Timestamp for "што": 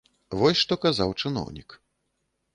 0.63-0.77